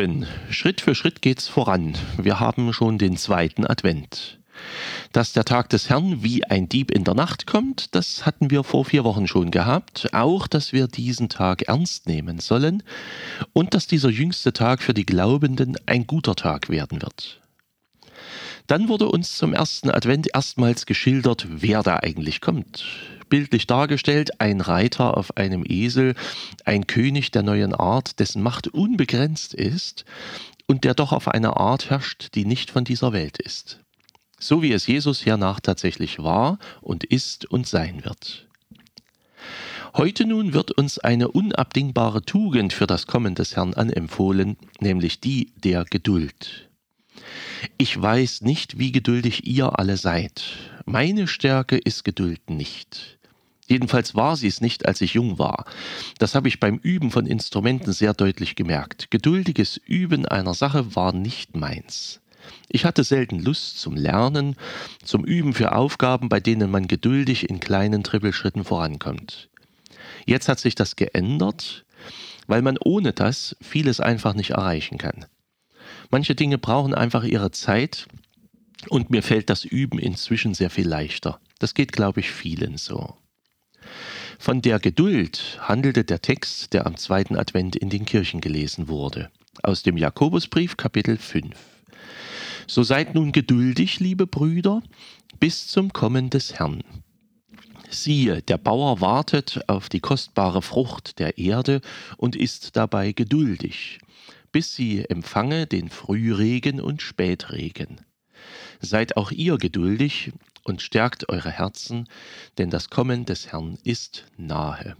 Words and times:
Lieben, 0.00 0.26
Schritt 0.48 0.80
für 0.80 0.94
Schritt 0.94 1.20
geht's 1.20 1.46
voran. 1.46 1.94
Wir 2.16 2.40
haben 2.40 2.72
schon 2.72 2.96
den 2.96 3.18
zweiten 3.18 3.66
Advent. 3.66 4.38
Dass 5.12 5.34
der 5.34 5.44
Tag 5.44 5.68
des 5.68 5.90
Herrn 5.90 6.22
wie 6.22 6.42
ein 6.44 6.70
Dieb 6.70 6.90
in 6.90 7.04
der 7.04 7.12
Nacht 7.12 7.46
kommt, 7.46 7.94
das 7.94 8.24
hatten 8.24 8.50
wir 8.50 8.64
vor 8.64 8.86
vier 8.86 9.04
Wochen 9.04 9.26
schon 9.26 9.50
gehabt. 9.50 10.08
Auch, 10.14 10.46
dass 10.46 10.72
wir 10.72 10.86
diesen 10.86 11.28
Tag 11.28 11.68
ernst 11.68 12.06
nehmen 12.06 12.38
sollen 12.38 12.82
und 13.52 13.74
dass 13.74 13.86
dieser 13.86 14.08
jüngste 14.08 14.54
Tag 14.54 14.80
für 14.80 14.94
die 14.94 15.04
Glaubenden 15.04 15.76
ein 15.84 16.06
guter 16.06 16.34
Tag 16.34 16.70
werden 16.70 17.02
wird. 17.02 17.39
Dann 18.70 18.88
wurde 18.88 19.08
uns 19.08 19.36
zum 19.36 19.52
ersten 19.52 19.90
Advent 19.90 20.28
erstmals 20.32 20.86
geschildert, 20.86 21.46
wer 21.50 21.82
da 21.82 21.96
eigentlich 21.96 22.40
kommt. 22.40 22.84
Bildlich 23.28 23.66
dargestellt 23.66 24.40
ein 24.40 24.60
Reiter 24.60 25.16
auf 25.16 25.36
einem 25.36 25.64
Esel, 25.66 26.14
ein 26.64 26.86
König 26.86 27.32
der 27.32 27.42
neuen 27.42 27.74
Art, 27.74 28.20
dessen 28.20 28.42
Macht 28.42 28.68
unbegrenzt 28.68 29.54
ist 29.54 30.04
und 30.66 30.84
der 30.84 30.94
doch 30.94 31.12
auf 31.12 31.26
eine 31.26 31.56
Art 31.56 31.90
herrscht, 31.90 32.34
die 32.36 32.44
nicht 32.44 32.70
von 32.70 32.84
dieser 32.84 33.12
Welt 33.12 33.38
ist 33.38 33.80
so 34.40 34.62
wie 34.62 34.72
es 34.72 34.86
Jesus 34.86 35.24
hernach 35.24 35.60
tatsächlich 35.60 36.18
war 36.18 36.58
und 36.80 37.04
ist 37.04 37.44
und 37.44 37.66
sein 37.66 38.04
wird. 38.04 38.48
Heute 39.94 40.24
nun 40.24 40.54
wird 40.54 40.72
uns 40.72 40.98
eine 40.98 41.28
unabdingbare 41.28 42.22
Tugend 42.22 42.72
für 42.72 42.86
das 42.86 43.06
Kommen 43.06 43.34
des 43.34 43.56
Herrn 43.56 43.74
anempfohlen, 43.74 44.56
nämlich 44.80 45.20
die 45.20 45.52
der 45.56 45.84
Geduld. 45.84 46.69
Ich 47.78 48.00
weiß 48.00 48.42
nicht, 48.42 48.78
wie 48.78 48.92
geduldig 48.92 49.46
ihr 49.46 49.78
alle 49.78 49.96
seid. 49.96 50.42
Meine 50.86 51.26
Stärke 51.26 51.76
ist 51.76 52.04
Geduld 52.04 52.50
nicht. 52.50 53.18
Jedenfalls 53.66 54.16
war 54.16 54.36
sie 54.36 54.48
es 54.48 54.60
nicht, 54.60 54.86
als 54.86 55.00
ich 55.00 55.14
jung 55.14 55.38
war. 55.38 55.64
Das 56.18 56.34
habe 56.34 56.48
ich 56.48 56.58
beim 56.58 56.78
Üben 56.78 57.12
von 57.12 57.26
Instrumenten 57.26 57.92
sehr 57.92 58.14
deutlich 58.14 58.56
gemerkt. 58.56 59.12
Geduldiges 59.12 59.76
Üben 59.76 60.26
einer 60.26 60.54
Sache 60.54 60.96
war 60.96 61.12
nicht 61.12 61.56
meins. 61.56 62.20
Ich 62.68 62.84
hatte 62.84 63.04
selten 63.04 63.38
Lust 63.38 63.78
zum 63.78 63.94
Lernen, 63.94 64.56
zum 65.04 65.24
Üben 65.24 65.54
für 65.54 65.72
Aufgaben, 65.72 66.28
bei 66.28 66.40
denen 66.40 66.70
man 66.70 66.88
geduldig 66.88 67.48
in 67.48 67.60
kleinen 67.60 68.02
Trippelschritten 68.02 68.64
vorankommt. 68.64 69.48
Jetzt 70.26 70.48
hat 70.48 70.58
sich 70.58 70.74
das 70.74 70.96
geändert, 70.96 71.84
weil 72.46 72.62
man 72.62 72.76
ohne 72.82 73.12
das 73.12 73.56
vieles 73.60 74.00
einfach 74.00 74.34
nicht 74.34 74.50
erreichen 74.50 74.98
kann. 74.98 75.26
Manche 76.10 76.34
Dinge 76.34 76.58
brauchen 76.58 76.92
einfach 76.92 77.24
ihre 77.24 77.52
Zeit 77.52 78.06
und 78.88 79.10
mir 79.10 79.22
fällt 79.22 79.48
das 79.48 79.64
Üben 79.64 79.98
inzwischen 79.98 80.54
sehr 80.54 80.70
viel 80.70 80.88
leichter. 80.88 81.40
Das 81.58 81.74
geht, 81.74 81.92
glaube 81.92 82.20
ich, 82.20 82.30
vielen 82.30 82.76
so. 82.78 83.16
Von 84.38 84.62
der 84.62 84.78
Geduld 84.80 85.58
handelte 85.60 86.02
der 86.02 86.22
Text, 86.22 86.72
der 86.72 86.86
am 86.86 86.96
zweiten 86.96 87.36
Advent 87.36 87.76
in 87.76 87.90
den 87.90 88.06
Kirchen 88.06 88.40
gelesen 88.40 88.88
wurde, 88.88 89.30
aus 89.62 89.82
dem 89.82 89.96
Jakobusbrief 89.96 90.76
Kapitel 90.76 91.16
5. 91.16 91.54
So 92.66 92.82
seid 92.82 93.14
nun 93.14 93.32
geduldig, 93.32 94.00
liebe 94.00 94.26
Brüder, 94.26 94.82
bis 95.38 95.66
zum 95.66 95.92
Kommen 95.92 96.30
des 96.30 96.54
Herrn. 96.54 96.82
Siehe, 97.90 98.40
der 98.42 98.56
Bauer 98.56 99.00
wartet 99.00 99.60
auf 99.68 99.88
die 99.88 100.00
kostbare 100.00 100.62
Frucht 100.62 101.18
der 101.18 101.38
Erde 101.38 101.80
und 102.16 102.36
ist 102.36 102.76
dabei 102.76 103.12
geduldig, 103.12 103.98
bis 104.52 104.74
sie 104.74 105.04
empfange 105.04 105.66
den 105.66 105.88
Frühregen 105.88 106.80
und 106.80 107.02
Spätregen. 107.02 108.00
Seid 108.80 109.16
auch 109.16 109.30
ihr 109.30 109.58
geduldig 109.58 110.32
und 110.64 110.82
stärkt 110.82 111.28
eure 111.28 111.50
Herzen, 111.50 112.08
denn 112.58 112.70
das 112.70 112.90
Kommen 112.90 113.24
des 113.24 113.52
Herrn 113.52 113.78
ist 113.84 114.26
nahe. 114.36 114.96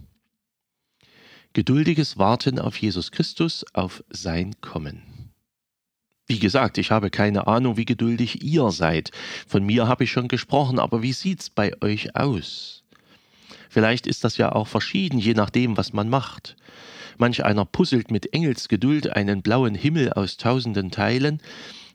Geduldiges 1.53 2.17
Warten 2.17 2.59
auf 2.59 2.77
Jesus 2.77 3.11
Christus, 3.11 3.65
auf 3.73 4.03
sein 4.09 4.59
Kommen. 4.61 5.01
Wie 6.27 6.39
gesagt, 6.39 6.77
ich 6.77 6.91
habe 6.91 7.09
keine 7.09 7.47
Ahnung, 7.47 7.75
wie 7.75 7.83
geduldig 7.83 8.41
ihr 8.41 8.71
seid. 8.71 9.11
Von 9.47 9.65
mir 9.65 9.87
habe 9.87 10.05
ich 10.05 10.11
schon 10.11 10.29
gesprochen, 10.29 10.79
aber 10.79 11.01
wie 11.01 11.11
sieht's 11.11 11.49
bei 11.49 11.73
euch 11.81 12.15
aus? 12.15 12.80
Vielleicht 13.71 14.05
ist 14.05 14.25
das 14.25 14.35
ja 14.35 14.51
auch 14.51 14.67
verschieden, 14.67 15.17
je 15.17 15.33
nachdem, 15.33 15.77
was 15.77 15.93
man 15.93 16.09
macht. 16.09 16.57
Manch 17.17 17.45
einer 17.45 17.63
puzzelt 17.63 18.11
mit 18.11 18.33
Engelsgeduld 18.33 19.15
einen 19.15 19.41
blauen 19.41 19.75
Himmel 19.75 20.11
aus 20.11 20.35
tausenden 20.35 20.91
Teilen, 20.91 21.39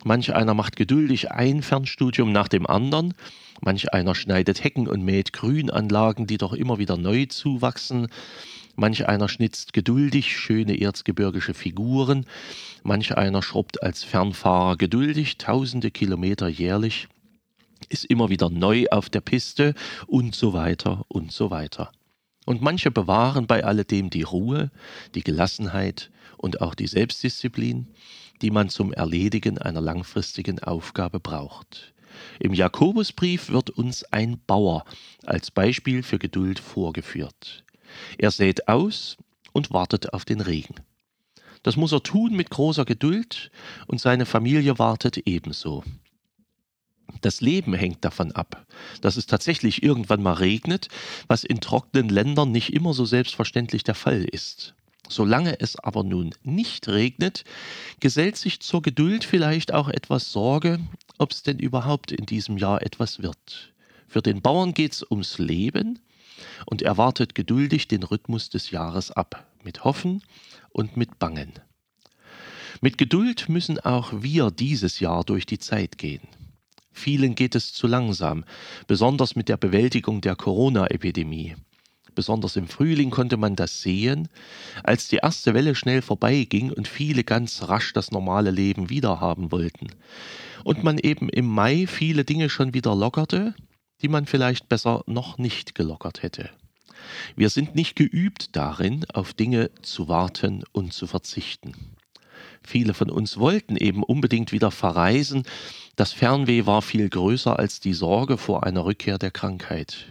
manch 0.02 0.34
einer 0.34 0.54
macht 0.54 0.76
geduldig 0.76 1.32
ein 1.32 1.60
Fernstudium 1.60 2.32
nach 2.32 2.48
dem 2.48 2.66
anderen, 2.66 3.12
manch 3.60 3.92
einer 3.92 4.14
schneidet 4.14 4.64
Hecken 4.64 4.88
und 4.88 5.04
mäht 5.04 5.34
Grünanlagen, 5.34 6.26
die 6.26 6.38
doch 6.38 6.54
immer 6.54 6.78
wieder 6.78 6.96
neu 6.96 7.26
zuwachsen, 7.26 8.08
Manch 8.78 9.08
einer 9.08 9.30
schnitzt 9.30 9.72
geduldig 9.72 10.36
schöne 10.36 10.78
erzgebirgische 10.78 11.54
Figuren, 11.54 12.26
manch 12.82 13.16
einer 13.16 13.40
schrubbt 13.42 13.82
als 13.82 14.04
Fernfahrer 14.04 14.76
geduldig 14.76 15.38
tausende 15.38 15.90
Kilometer 15.90 16.46
jährlich, 16.46 17.08
ist 17.88 18.04
immer 18.04 18.28
wieder 18.28 18.50
neu 18.50 18.86
auf 18.90 19.10
der 19.10 19.20
Piste 19.20 19.74
und 20.06 20.34
so 20.34 20.52
weiter 20.52 21.04
und 21.08 21.32
so 21.32 21.50
weiter. 21.50 21.92
Und 22.44 22.62
manche 22.62 22.90
bewahren 22.90 23.46
bei 23.46 23.64
alledem 23.64 24.10
die 24.10 24.22
Ruhe, 24.22 24.70
die 25.14 25.22
Gelassenheit 25.22 26.10
und 26.36 26.60
auch 26.60 26.74
die 26.74 26.86
Selbstdisziplin, 26.86 27.88
die 28.42 28.50
man 28.50 28.68
zum 28.68 28.92
Erledigen 28.92 29.58
einer 29.58 29.80
langfristigen 29.80 30.62
Aufgabe 30.62 31.20
braucht. 31.20 31.92
Im 32.38 32.54
Jakobusbrief 32.54 33.50
wird 33.50 33.70
uns 33.70 34.04
ein 34.04 34.40
Bauer 34.46 34.84
als 35.24 35.50
Beispiel 35.50 36.02
für 36.02 36.18
Geduld 36.18 36.58
vorgeführt. 36.58 37.64
Er 38.18 38.30
sät 38.30 38.68
aus 38.68 39.16
und 39.52 39.72
wartet 39.72 40.12
auf 40.12 40.24
den 40.24 40.40
Regen. 40.40 40.76
Das 41.62 41.76
muss 41.76 41.92
er 41.92 42.02
tun 42.02 42.36
mit 42.36 42.50
großer 42.50 42.84
Geduld 42.84 43.50
und 43.86 44.00
seine 44.00 44.26
Familie 44.26 44.78
wartet 44.78 45.18
ebenso. 45.18 45.82
Das 47.20 47.40
Leben 47.40 47.74
hängt 47.74 48.04
davon 48.04 48.32
ab, 48.32 48.66
dass 49.00 49.16
es 49.16 49.26
tatsächlich 49.26 49.82
irgendwann 49.82 50.22
mal 50.22 50.34
regnet, 50.34 50.88
was 51.28 51.44
in 51.44 51.60
trockenen 51.60 52.08
Ländern 52.08 52.52
nicht 52.52 52.72
immer 52.72 52.94
so 52.94 53.04
selbstverständlich 53.04 53.84
der 53.84 53.94
Fall 53.94 54.24
ist. 54.24 54.74
Solange 55.08 55.60
es 55.60 55.76
aber 55.76 56.02
nun 56.02 56.34
nicht 56.42 56.88
regnet, 56.88 57.44
gesellt 58.00 58.36
sich 58.36 58.60
zur 58.60 58.82
Geduld 58.82 59.24
vielleicht 59.24 59.72
auch 59.72 59.88
etwas 59.88 60.32
Sorge, 60.32 60.80
ob 61.18 61.30
es 61.30 61.42
denn 61.42 61.58
überhaupt 61.58 62.10
in 62.10 62.26
diesem 62.26 62.58
Jahr 62.58 62.82
etwas 62.82 63.22
wird. 63.22 63.72
Für 64.08 64.20
den 64.22 64.42
Bauern 64.42 64.74
geht's 64.74 65.04
ums 65.08 65.38
Leben, 65.38 66.00
und 66.66 66.82
er 66.82 66.98
wartet 66.98 67.34
geduldig 67.34 67.88
den 67.88 68.02
Rhythmus 68.02 68.50
des 68.50 68.70
Jahres 68.70 69.10
ab, 69.10 69.46
mit 69.62 69.84
Hoffen 69.84 70.22
und 70.70 70.96
mit 70.96 71.18
Bangen. 71.18 71.52
Mit 72.80 72.98
Geduld 72.98 73.48
müssen 73.48 73.78
auch 73.80 74.12
wir 74.22 74.50
dieses 74.50 75.00
Jahr 75.00 75.24
durch 75.24 75.46
die 75.46 75.58
Zeit 75.58 75.96
gehen. 75.96 76.28
Vielen 76.96 77.34
geht 77.34 77.54
es 77.54 77.72
zu 77.72 77.86
langsam, 77.86 78.44
besonders 78.86 79.36
mit 79.36 79.48
der 79.48 79.56
Bewältigung 79.56 80.20
der 80.20 80.34
Corona-Epidemie. 80.34 81.54
Besonders 82.14 82.56
im 82.56 82.66
Frühling 82.66 83.10
konnte 83.10 83.36
man 83.36 83.56
das 83.56 83.82
sehen, 83.82 84.28
als 84.82 85.06
die 85.08 85.16
erste 85.16 85.54
Welle 85.54 85.74
schnell 85.74 86.02
vorbeiging 86.02 86.72
und 86.72 86.88
viele 86.88 87.24
ganz 87.24 87.68
rasch 87.68 87.92
das 87.92 88.10
normale 88.10 88.50
Leben 88.50 88.88
wiederhaben 88.88 89.52
wollten. 89.52 89.88
Und 90.64 90.82
man 90.82 90.98
eben 90.98 91.28
im 91.28 91.46
Mai 91.46 91.86
viele 91.86 92.24
Dinge 92.24 92.48
schon 92.48 92.74
wieder 92.74 92.94
lockerte 92.96 93.54
die 94.02 94.08
man 94.08 94.26
vielleicht 94.26 94.68
besser 94.68 95.02
noch 95.06 95.38
nicht 95.38 95.74
gelockert 95.74 96.22
hätte. 96.22 96.50
Wir 97.36 97.50
sind 97.50 97.74
nicht 97.74 97.96
geübt 97.96 98.56
darin, 98.56 99.04
auf 99.12 99.32
Dinge 99.32 99.70
zu 99.82 100.08
warten 100.08 100.64
und 100.72 100.92
zu 100.92 101.06
verzichten. 101.06 101.74
Viele 102.62 102.94
von 102.94 103.10
uns 103.10 103.38
wollten 103.38 103.76
eben 103.76 104.02
unbedingt 104.02 104.52
wieder 104.52 104.70
verreisen. 104.70 105.44
Das 105.94 106.12
Fernweh 106.12 106.66
war 106.66 106.82
viel 106.82 107.08
größer 107.08 107.58
als 107.58 107.80
die 107.80 107.94
Sorge 107.94 108.38
vor 108.38 108.64
einer 108.64 108.84
Rückkehr 108.84 109.18
der 109.18 109.30
Krankheit. 109.30 110.06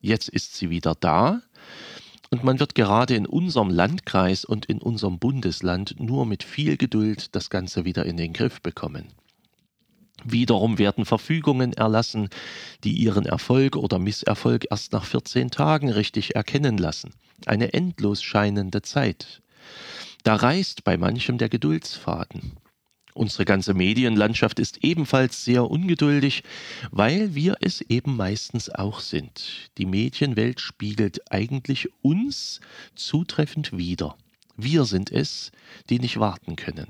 Jetzt 0.00 0.28
ist 0.28 0.56
sie 0.56 0.70
wieder 0.70 0.94
da 0.94 1.42
und 2.30 2.44
man 2.44 2.60
wird 2.60 2.74
gerade 2.74 3.14
in 3.14 3.26
unserem 3.26 3.70
Landkreis 3.70 4.44
und 4.44 4.66
in 4.66 4.78
unserem 4.78 5.18
Bundesland 5.18 5.96
nur 5.98 6.26
mit 6.26 6.42
viel 6.42 6.76
Geduld 6.76 7.34
das 7.34 7.50
Ganze 7.50 7.84
wieder 7.84 8.04
in 8.04 8.16
den 8.16 8.32
Griff 8.32 8.60
bekommen. 8.60 9.06
Wiederum 10.24 10.78
werden 10.78 11.04
Verfügungen 11.04 11.72
erlassen, 11.72 12.30
die 12.84 12.92
ihren 12.92 13.26
Erfolg 13.26 13.76
oder 13.76 13.98
Misserfolg 13.98 14.66
erst 14.70 14.92
nach 14.92 15.04
14 15.04 15.50
Tagen 15.50 15.90
richtig 15.90 16.34
erkennen 16.34 16.78
lassen. 16.78 17.12
Eine 17.44 17.74
endlos 17.74 18.22
scheinende 18.22 18.82
Zeit. 18.82 19.42
Da 20.26 20.34
reißt 20.34 20.82
bei 20.82 20.96
manchem 20.96 21.38
der 21.38 21.48
Geduldsfaden. 21.48 22.54
Unsere 23.14 23.44
ganze 23.44 23.74
Medienlandschaft 23.74 24.58
ist 24.58 24.82
ebenfalls 24.82 25.44
sehr 25.44 25.70
ungeduldig, 25.70 26.42
weil 26.90 27.36
wir 27.36 27.58
es 27.60 27.80
eben 27.82 28.16
meistens 28.16 28.68
auch 28.68 28.98
sind. 28.98 29.70
Die 29.78 29.86
Medienwelt 29.86 30.58
spiegelt 30.58 31.30
eigentlich 31.30 31.90
uns 32.02 32.60
zutreffend 32.96 33.78
wider. 33.78 34.16
Wir 34.56 34.84
sind 34.84 35.12
es, 35.12 35.52
die 35.90 36.00
nicht 36.00 36.18
warten 36.18 36.56
können. 36.56 36.88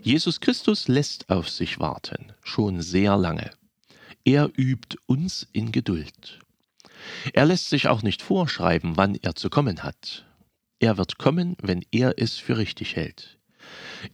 Jesus 0.00 0.38
Christus 0.38 0.86
lässt 0.86 1.28
auf 1.28 1.50
sich 1.50 1.80
warten, 1.80 2.32
schon 2.44 2.82
sehr 2.82 3.16
lange. 3.16 3.50
Er 4.24 4.48
übt 4.56 4.96
uns 5.06 5.48
in 5.52 5.72
Geduld. 5.72 6.38
Er 7.32 7.46
lässt 7.46 7.68
sich 7.68 7.88
auch 7.88 8.02
nicht 8.02 8.22
vorschreiben, 8.22 8.96
wann 8.96 9.16
er 9.16 9.34
zu 9.34 9.50
kommen 9.50 9.82
hat. 9.82 10.24
Er 10.80 10.96
wird 10.96 11.18
kommen, 11.18 11.56
wenn 11.60 11.84
er 11.92 12.14
es 12.16 12.38
für 12.38 12.56
richtig 12.56 12.96
hält. 12.96 13.38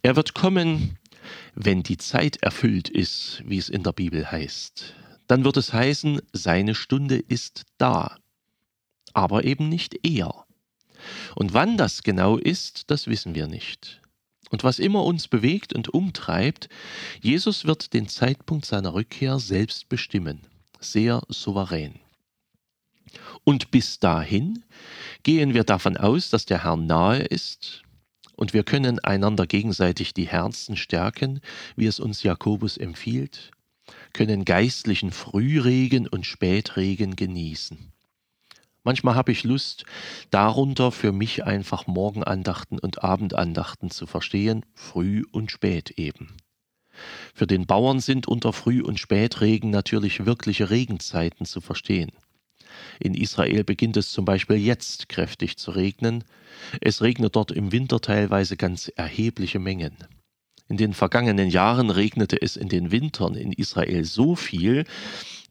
Er 0.01 0.17
wird 0.17 0.33
kommen, 0.33 0.99
wenn 1.55 1.81
die 1.81 1.97
Zeit 1.97 2.37
erfüllt 2.43 2.89
ist, 2.89 3.41
wie 3.45 3.57
es 3.57 3.69
in 3.69 3.83
der 3.83 3.93
Bibel 3.93 4.29
heißt. 4.29 4.93
Dann 5.27 5.45
wird 5.45 5.55
es 5.55 5.71
heißen, 5.71 6.21
seine 6.33 6.75
Stunde 6.75 7.17
ist 7.17 7.63
da, 7.77 8.17
aber 9.13 9.45
eben 9.45 9.69
nicht 9.69 10.05
er. 10.05 10.45
Und 11.35 11.53
wann 11.53 11.77
das 11.77 12.03
genau 12.03 12.37
ist, 12.37 12.91
das 12.91 13.07
wissen 13.07 13.33
wir 13.33 13.47
nicht. 13.47 14.01
Und 14.49 14.65
was 14.65 14.79
immer 14.79 15.05
uns 15.05 15.29
bewegt 15.29 15.73
und 15.73 15.93
umtreibt, 15.93 16.67
Jesus 17.21 17.63
wird 17.65 17.93
den 17.93 18.09
Zeitpunkt 18.09 18.65
seiner 18.65 18.93
Rückkehr 18.93 19.39
selbst 19.39 19.87
bestimmen, 19.87 20.41
sehr 20.81 21.21
souverän. 21.29 21.99
Und 23.43 23.71
bis 23.71 23.99
dahin 23.99 24.63
gehen 25.23 25.53
wir 25.53 25.63
davon 25.63 25.97
aus, 25.97 26.29
dass 26.29 26.45
der 26.45 26.63
Herr 26.63 26.77
nahe 26.77 27.21
ist 27.21 27.83
und 28.37 28.53
wir 28.53 28.63
können 28.63 28.99
einander 28.99 29.47
gegenseitig 29.47 30.13
die 30.13 30.27
Herzen 30.27 30.77
stärken, 30.77 31.41
wie 31.75 31.87
es 31.87 31.99
uns 31.99 32.23
Jakobus 32.23 32.77
empfiehlt, 32.77 33.51
können 34.13 34.45
geistlichen 34.45 35.11
Frühregen 35.11 36.07
und 36.07 36.25
Spätregen 36.25 37.15
genießen. 37.15 37.91
Manchmal 38.83 39.15
habe 39.15 39.33
ich 39.33 39.43
Lust, 39.43 39.83
darunter 40.29 40.93
für 40.93 41.11
mich 41.11 41.43
einfach 41.43 41.87
Morgenandachten 41.87 42.79
und 42.79 43.03
Abendandachten 43.03 43.89
zu 43.89 44.07
verstehen, 44.07 44.65
früh 44.75 45.23
und 45.31 45.51
spät 45.51 45.91
eben. 45.97 46.37
Für 47.33 47.47
den 47.47 47.65
Bauern 47.65 47.99
sind 47.99 48.27
unter 48.27 48.53
Früh- 48.53 48.81
und 48.81 48.99
Spätregen 48.99 49.71
natürlich 49.71 50.25
wirkliche 50.25 50.69
Regenzeiten 50.69 51.45
zu 51.45 51.59
verstehen. 51.59 52.11
In 52.99 53.13
Israel 53.13 53.63
beginnt 53.63 53.97
es 53.97 54.11
zum 54.11 54.25
Beispiel 54.25 54.57
jetzt 54.57 55.09
kräftig 55.09 55.57
zu 55.57 55.71
regnen. 55.71 56.23
Es 56.81 57.01
regnet 57.01 57.35
dort 57.35 57.51
im 57.51 57.71
Winter 57.71 57.99
teilweise 58.01 58.57
ganz 58.57 58.91
erhebliche 58.95 59.59
Mengen. 59.59 59.95
In 60.69 60.77
den 60.77 60.93
vergangenen 60.93 61.49
Jahren 61.49 61.89
regnete 61.89 62.41
es 62.41 62.57
in 62.57 62.67
den 62.67 62.91
Wintern 62.91 63.35
in 63.35 63.53
Israel 63.53 64.03
so 64.03 64.35
viel, 64.35 64.85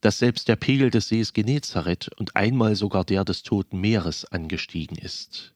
dass 0.00 0.19
selbst 0.19 0.49
der 0.49 0.56
Pegel 0.56 0.90
des 0.90 1.08
Sees 1.08 1.32
Genezareth 1.32 2.11
und 2.19 2.37
einmal 2.37 2.76
sogar 2.76 3.05
der 3.05 3.25
des 3.25 3.43
Toten 3.43 3.81
Meeres 3.81 4.26
angestiegen 4.26 4.99
ist. 4.99 5.55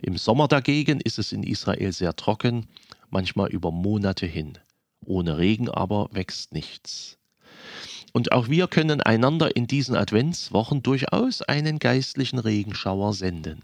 Im 0.00 0.16
Sommer 0.16 0.48
dagegen 0.48 1.00
ist 1.00 1.18
es 1.18 1.32
in 1.32 1.42
Israel 1.42 1.92
sehr 1.92 2.14
trocken, 2.14 2.68
manchmal 3.10 3.50
über 3.50 3.72
Monate 3.72 4.26
hin. 4.26 4.58
Ohne 5.04 5.38
Regen 5.38 5.68
aber 5.68 6.08
wächst 6.12 6.52
nichts. 6.52 7.18
Und 8.14 8.32
auch 8.32 8.48
wir 8.48 8.68
können 8.68 9.02
einander 9.02 9.54
in 9.56 9.66
diesen 9.66 9.96
Adventswochen 9.96 10.82
durchaus 10.82 11.42
einen 11.42 11.78
geistlichen 11.78 12.38
Regenschauer 12.38 13.12
senden. 13.12 13.62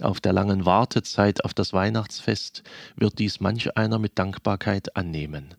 Auf 0.00 0.20
der 0.20 0.32
langen 0.32 0.64
Wartezeit 0.64 1.44
auf 1.44 1.52
das 1.52 1.74
Weihnachtsfest 1.74 2.62
wird 2.96 3.18
dies 3.18 3.40
manch 3.40 3.76
einer 3.76 3.98
mit 3.98 4.18
Dankbarkeit 4.18 4.96
annehmen 4.96 5.54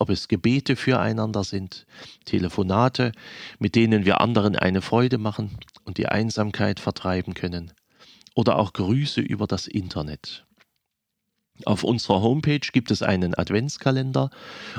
ob 0.00 0.08
es 0.08 0.28
Gebete 0.28 0.76
füreinander 0.76 1.44
sind, 1.44 1.86
Telefonate, 2.24 3.12
mit 3.58 3.74
denen 3.74 4.06
wir 4.06 4.22
anderen 4.22 4.56
eine 4.56 4.80
Freude 4.80 5.18
machen 5.18 5.58
und 5.84 5.98
die 5.98 6.06
Einsamkeit 6.06 6.80
vertreiben 6.80 7.34
können, 7.34 7.72
oder 8.34 8.58
auch 8.58 8.72
Grüße 8.72 9.20
über 9.20 9.46
das 9.46 9.66
Internet. 9.68 10.46
Auf 11.66 11.84
unserer 11.84 12.22
Homepage 12.22 12.60
gibt 12.72 12.90
es 12.90 13.02
einen 13.02 13.34
Adventskalender 13.34 14.30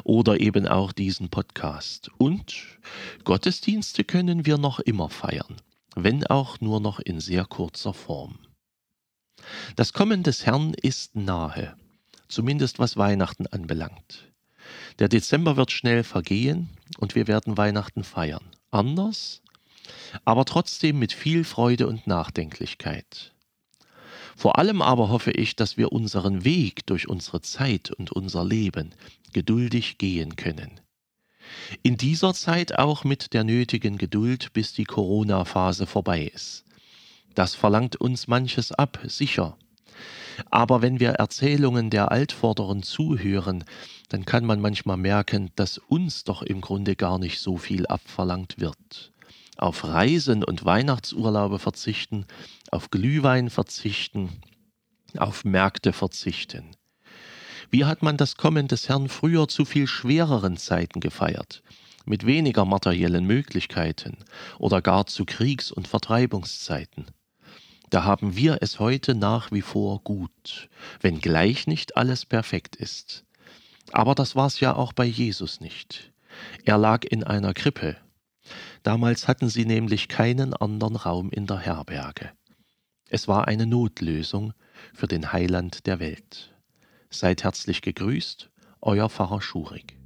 oder 0.04 0.39
eben 0.39 0.68
auch 0.68 0.92
diesen 0.92 1.30
Podcast. 1.30 2.10
Und 2.18 2.56
Gottesdienste 3.24 4.04
können 4.04 4.45
wir 4.45 4.57
noch 4.57 4.80
immer 4.80 5.10
feiern, 5.10 5.57
wenn 5.95 6.25
auch 6.28 6.60
nur 6.60 6.80
noch 6.80 7.00
in 7.00 7.19
sehr 7.19 7.45
kurzer 7.45 7.94
Form. 7.94 8.39
Das 9.75 9.94
Kommen 9.94 10.24
des 10.24 10.45
Herrn 10.45 10.74
ist 10.74 11.16
nahe, 11.16 11.75
zumindest 12.28 12.80
was 12.80 12.98
Weihnachten 12.98 13.48
anbelangt. 13.48 14.31
Der 15.00 15.10
Dezember 15.10 15.57
wird 15.57 15.72
schnell 15.72 16.04
vergehen 16.04 16.69
und 16.98 17.16
wir 17.16 17.28
werden 17.28 17.57
Weihnachten 17.57 18.04
feiern. 18.04 18.44
Anders, 18.69 19.42
aber 20.25 20.45
trotzdem 20.45 21.00
mit 21.00 21.13
viel 21.13 21.44
Freude 21.44 21.88
und 21.88 22.07
Nachdenklichkeit. 22.07 23.33
Vor 24.36 24.57
allem 24.57 24.81
aber 24.81 25.10
hoffe 25.10 25.31
ich, 25.31 25.56
dass 25.56 25.78
wir 25.78 25.92
unseren 25.92 26.44
Weg 26.44 26.86
durch 26.86 27.07
unsere 27.07 27.42
Zeit 27.42 27.92
und 27.92 28.12
unser 28.12 28.45
Leben 28.45 28.94
geduldig 29.33 29.98
gehen 29.98 30.36
können. 30.36 30.80
In 31.83 31.98
dieser 31.98 32.33
Zeit 32.33 32.78
auch 32.78 33.04
mit 33.04 33.33
der 33.33 33.44
nötigen 33.44 33.98
Geduld, 33.98 34.54
bis 34.54 34.74
die 34.74 34.86
Corona-Phase 34.86 35.86
vorbei 35.86 36.31
ist. 36.33 36.63
Das 37.36 37.56
verlangt 37.56 37.95
uns 37.95 38.28
manches 38.28 38.72
ab, 38.72 39.00
sicher. 39.06 39.57
Aber 40.50 40.81
wenn 40.81 41.00
wir 41.00 41.12
Erzählungen 41.12 41.89
der 41.89 42.12
Altvorderen 42.12 42.83
zuhören, 42.83 43.63
dann 44.10 44.25
kann 44.25 44.45
man 44.45 44.60
manchmal 44.60 44.98
merken, 44.98 45.51
dass 45.56 45.78
uns 45.78 46.24
doch 46.24 46.42
im 46.42 46.62
Grunde 46.62 46.95
gar 46.95 47.19
nicht 47.19 47.39
so 47.39 47.57
viel 47.57 47.86
abverlangt 47.86 48.60
wird. 48.60 49.12
Auf 49.57 49.83
Reisen 49.83 50.44
und 50.44 50.65
Weihnachtsurlaube 50.65 51.59
verzichten, 51.59 52.25
auf 52.71 52.89
Glühwein 52.89 53.50
verzichten, 53.50 54.42
auf 55.18 55.44
Märkte 55.44 55.94
verzichten. 55.94 56.75
Wie 57.69 57.86
hat 57.86 58.01
man 58.01 58.18
das 58.18 58.36
Kommen 58.36 58.68
des 58.68 58.89
Herrn 58.89 59.07
früher 59.07 59.48
zu 59.48 59.65
viel 59.65 59.88
schwereren 59.88 60.57
Zeiten 60.57 61.00
gefeiert, 61.00 61.63
mit 62.06 62.25
weniger 62.25 62.65
materiellen 62.65 63.25
Möglichkeiten 63.25 64.18
oder 64.57 64.81
gar 64.81 65.06
zu 65.06 65.25
Kriegs- 65.25 65.71
und 65.71 65.88
Vertreibungszeiten? 65.88 67.06
Da 67.89 68.06
haben 68.06 68.38
wir 68.38 68.59
es 68.62 68.80
heute 68.80 69.15
nach 69.15 69.51
wie 69.51 69.62
vor 69.62 70.01
gut, 70.04 70.69
wenngleich 71.01 71.68
nicht 71.68 71.97
alles 71.97 72.25
perfekt 72.25 72.77
ist. 72.77 73.25
Aber 73.92 74.15
das 74.15 74.36
war 74.36 74.47
es 74.47 74.62
ja 74.62 74.75
auch 74.75 74.94
bei 74.94 75.06
Jesus 75.06 75.59
nicht. 75.59 76.13
Er 76.63 76.77
lag 76.77 77.04
in 77.04 77.25
einer 77.25 77.54
Krippe. 77.54 77.97
Damals 78.83 79.27
hatten 79.27 79.49
sie 79.49 79.65
nämlich 79.65 80.07
keinen 80.07 80.53
anderen 80.53 80.95
Raum 80.95 81.29
in 81.29 81.47
der 81.47 81.59
Herberge. 81.59 82.31
Es 83.09 83.27
war 83.27 83.47
eine 83.47 83.65
Notlösung 83.65 84.53
für 84.93 85.07
den 85.07 85.33
Heiland 85.33 85.85
der 85.85 85.99
Welt. 85.99 86.55
Seid 87.09 87.43
herzlich 87.43 87.81
gegrüßt, 87.81 88.49
euer 88.81 89.09
Pfarrer 89.09 89.42
Schurig. 89.42 89.97